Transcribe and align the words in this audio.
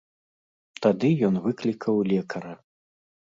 Тады 0.85 1.11
ён 1.27 1.37
выклікаў 1.49 2.01
лекара. 2.13 2.53